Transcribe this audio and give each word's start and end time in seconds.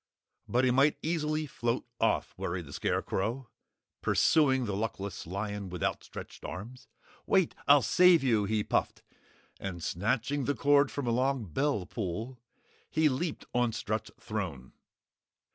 "But 0.47 0.65
he 0.65 0.71
might 0.71 0.97
easily 1.03 1.45
float 1.45 1.85
off," 1.99 2.33
worried 2.35 2.65
the 2.65 2.73
Scarecrow, 2.73 3.51
pursuing 4.01 4.65
the 4.65 4.75
luckless 4.75 5.27
lion 5.27 5.69
with 5.69 5.83
outstretched 5.83 6.43
arms. 6.43 6.87
"Wait 7.27 7.53
I'll 7.67 7.83
save 7.83 8.23
you!" 8.23 8.45
he 8.45 8.63
puffed, 8.63 9.03
and 9.59 9.83
snatching 9.83 10.45
the 10.45 10.55
cord 10.55 10.89
from 10.89 11.05
a 11.05 11.11
long 11.11 11.45
bell 11.45 11.85
pull, 11.85 12.39
he 12.89 13.09
leaped 13.09 13.45
on 13.53 13.73
Strut's 13.73 14.09
throne. 14.19 14.73